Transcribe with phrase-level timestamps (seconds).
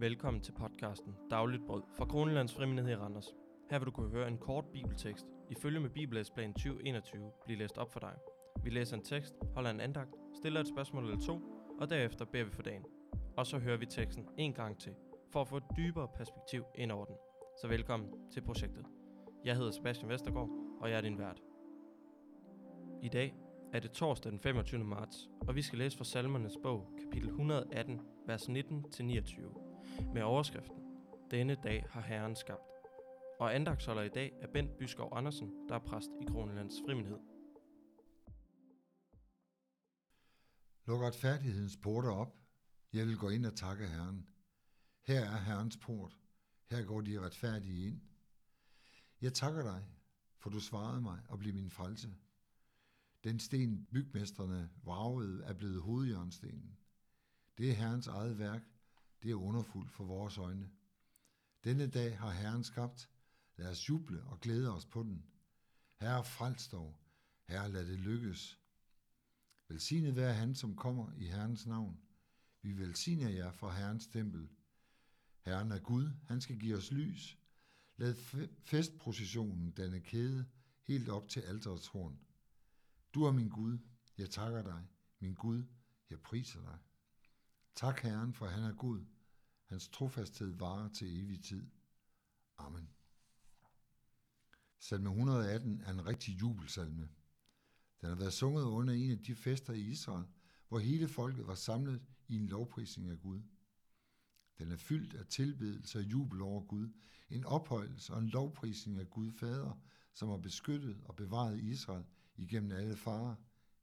[0.00, 3.34] Velkommen til podcasten Dagligt Brød fra Kronelands Frimenighed i Randers.
[3.70, 7.78] Her vil du kunne høre en kort bibeltekst i følge med Bibellæsplan 2021 blive læst
[7.78, 8.14] op for dig.
[8.64, 11.40] Vi læser en tekst, holder en andagt, stiller et spørgsmål eller to,
[11.80, 12.84] og derefter beder vi for dagen.
[13.36, 14.92] Og så hører vi teksten en gang til,
[15.32, 17.16] for at få et dybere perspektiv ind over den.
[17.62, 18.86] Så velkommen til projektet.
[19.44, 21.42] Jeg hedder Sebastian Vestergaard, og jeg er din vært.
[23.02, 23.34] I dag
[23.72, 24.84] er det torsdag den 25.
[24.84, 29.67] marts, og vi skal læse fra Salmernes bog, kapitel 118, vers 19-29
[30.14, 30.76] med overskriften
[31.30, 32.62] Denne dag har Herren skabt.
[33.40, 37.18] Og andagsholder i dag er Bent Byskov Andersen, der er præst i Kronelands Frimenhed.
[40.86, 42.36] Luk retfærdighedens porter op.
[42.92, 44.26] Jeg vil gå ind og takke Herren.
[45.02, 46.16] Her er Herrens port.
[46.70, 48.00] Her går de retfærdige ind.
[49.20, 49.84] Jeg takker dig,
[50.38, 52.14] for du svarede mig og blev min frelse.
[53.24, 56.78] Den sten bygmesterne vragede er blevet hovedjørnstenen.
[57.58, 58.62] Det er Herrens eget værk,
[59.22, 60.70] det er underfuldt for vores øjne.
[61.64, 63.10] Denne dag har Herren skabt.
[63.56, 65.26] Lad os juble og glæde os på den.
[66.00, 66.96] Herre, frels dog.
[67.44, 68.60] Herre, lad det lykkes.
[69.68, 72.00] Velsignet være han, som kommer i Herrens navn.
[72.62, 74.48] Vi velsigner jer fra Herrens tempel.
[75.40, 77.38] Herren er Gud, han skal give os lys.
[77.96, 78.14] Lad
[78.64, 80.46] festprocessionen danne kæde
[80.82, 82.20] helt op til alterets horn.
[83.14, 83.78] Du er min Gud,
[84.18, 84.88] jeg takker dig.
[85.18, 85.64] Min Gud,
[86.10, 86.78] jeg priser dig.
[87.78, 89.04] Tak Herren, for han er god.
[89.64, 91.66] Hans trofasthed varer til evig tid.
[92.56, 92.88] Amen.
[94.78, 97.08] Salme 118 er en rigtig jubelsalme.
[98.00, 100.24] Den har været sunget under en af de fester i Israel,
[100.68, 103.42] hvor hele folket var samlet i en lovprisning af Gud.
[104.58, 106.88] Den er fyldt af tilbedelse og jubel over Gud,
[107.30, 109.80] en ophøjelse og en lovprisning af Gud Fader,
[110.12, 112.04] som har beskyttet og bevaret Israel
[112.36, 113.34] igennem alle farer,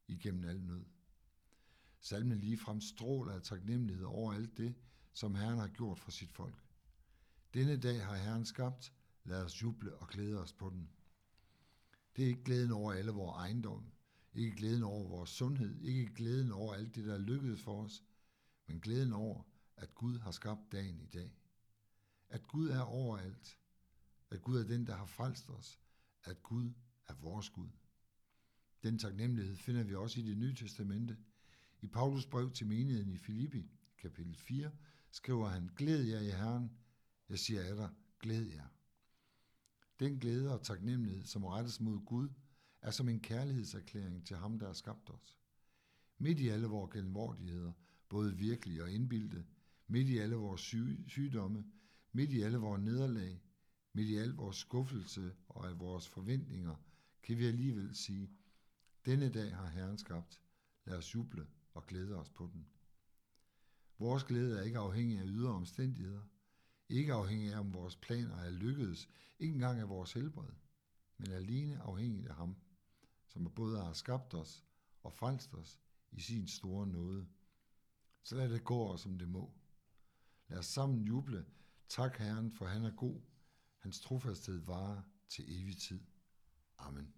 [0.08, 0.95] igennem al nød.
[2.00, 4.74] Salmen ligefrem stråler af taknemmelighed over alt det,
[5.12, 6.64] som Herren har gjort for sit folk.
[7.54, 8.92] Denne dag har Herren skabt,
[9.24, 10.90] lad os juble og glæde os på den.
[12.16, 13.92] Det er ikke glæden over alle vores ejendom,
[14.34, 18.02] ikke glæden over vores sundhed, ikke glæden over alt det, der er lykkedes for os,
[18.66, 19.42] men glæden over,
[19.76, 21.32] at Gud har skabt dagen i dag.
[22.28, 23.58] At Gud er overalt.
[24.30, 25.80] At Gud er den, der har frelst os.
[26.24, 26.72] At Gud
[27.06, 27.68] er vores Gud.
[28.82, 31.16] Den taknemmelighed finder vi også i det nye testamente,
[31.86, 34.70] i Paulus brev til menigheden i Filippi, kapitel 4,
[35.10, 36.70] skriver han, Glæd jer i Herren,
[37.28, 38.66] jeg siger af dig, glæd jer.
[40.00, 42.28] Den glæde og taknemmelighed, som rettes mod Gud,
[42.82, 45.38] er som en kærlighedserklæring til ham, der har skabt os.
[46.18, 47.72] Midt i alle vores genvordigheder,
[48.08, 49.46] både virkelige og indbildte,
[49.86, 50.74] midt i alle vores
[51.06, 51.64] sygdomme,
[52.12, 53.42] midt i alle vores nederlag,
[53.92, 56.76] midt i al vores skuffelse og af vores forventninger,
[57.22, 58.30] kan vi alligevel sige,
[59.04, 60.40] denne dag har Herren skabt.
[60.84, 61.46] Lad os juble
[61.76, 62.66] og glæde os på den.
[63.98, 66.22] Vores glæde er ikke afhængig af ydre omstændigheder,
[66.88, 70.52] ikke afhængig af, om vores planer er lykkedes, ikke engang af vores helbred,
[71.18, 72.56] men alene afhængig af ham,
[73.26, 74.64] som både har skabt os
[75.02, 75.80] og frelst os
[76.12, 77.26] i sin store nåde.
[78.22, 79.54] Så lad det gå os, som det må.
[80.48, 81.46] Lad os sammen juble.
[81.88, 83.20] Tak Herren, for han er god.
[83.78, 86.00] Hans trofasthed varer til evig tid.
[86.78, 87.14] Amen.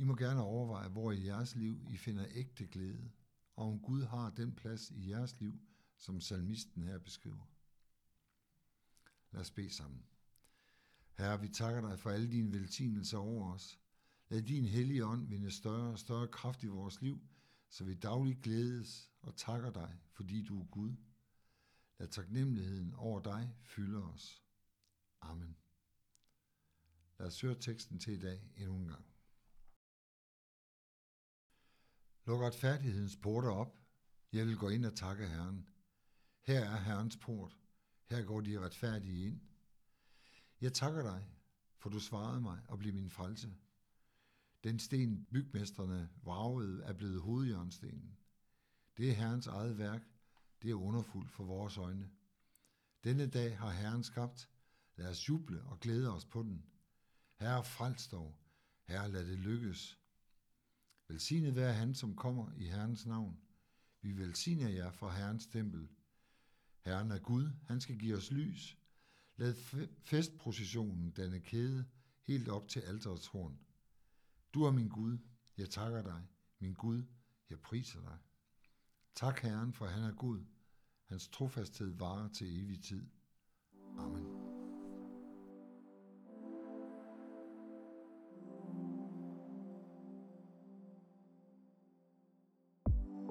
[0.00, 3.10] I må gerne overveje, hvor i jeres liv I finder ægte glæde,
[3.56, 5.60] og om Gud har den plads i jeres liv,
[5.96, 7.50] som salmisten her beskriver.
[9.30, 10.04] Lad os bede sammen.
[11.18, 13.80] Herre, vi takker dig for alle dine velsignelser over os.
[14.28, 17.20] Lad din hellige ånd vinde større og større kraft i vores liv,
[17.68, 20.94] så vi dagligt glædes og takker dig, fordi du er Gud.
[21.98, 24.42] Lad taknemmeligheden over dig fylde os.
[25.20, 25.56] Amen.
[27.18, 29.09] Lad os høre teksten til i dag endnu en gang.
[32.26, 33.78] Luk retfærdighedens porter op.
[34.32, 35.68] Jeg vil gå ind og takke Herren.
[36.42, 37.58] Her er Herrens port.
[38.10, 39.40] Her går de retfærdige ind.
[40.60, 41.26] Jeg takker dig,
[41.78, 43.54] for du svarede mig og blev min frelse.
[44.64, 48.16] Den sten bygmesterne vragede er blevet hovedjørnstenen.
[48.96, 50.02] Det er Herrens eget værk.
[50.62, 52.10] Det er underfuldt for vores øjne.
[53.04, 54.48] Denne dag har Herren skabt.
[54.96, 56.64] Lad os juble og glæde os på den.
[57.36, 58.36] Herre, frels dog.
[58.82, 59.99] Herre, lad det lykkes.
[61.10, 63.40] Velsignet være han, som kommer i Herrens navn.
[64.02, 65.88] Vi velsigner jer fra Herrens tempel.
[66.80, 68.78] Herren er Gud, han skal give os lys.
[69.36, 69.54] Lad
[70.04, 71.84] festprocessionen danne kæde
[72.22, 73.58] helt op til alterets horn.
[74.54, 75.18] Du er min Gud,
[75.56, 76.22] jeg takker dig.
[76.58, 77.02] Min Gud,
[77.50, 78.18] jeg priser dig.
[79.14, 80.44] Tak Herren, for han er Gud.
[81.04, 83.06] Hans trofasthed varer til evig tid.
[83.98, 84.29] Amen.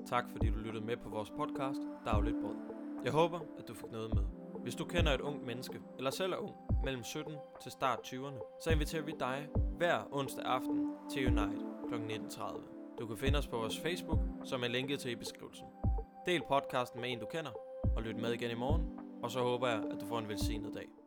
[0.10, 2.56] Tak fordi du lyttede med på vores podcast Dagligt Brød.
[3.04, 4.24] Jeg håber, at du fik noget med.
[4.64, 8.62] Hvis du kender et ungt menneske, eller selv er ung, mellem 17 til start 20'erne,
[8.64, 9.48] så inviterer vi dig
[9.78, 11.96] hver onsdag aften til Unite kl.
[11.96, 12.98] 19.30.
[13.00, 15.66] Du kan finde os på vores Facebook, som er linket til i beskrivelsen.
[16.26, 17.52] Del podcasten med en, du kender,
[17.96, 20.74] og lyt med igen i morgen, og så håber jeg, at du får en velsignet
[20.74, 20.99] dag.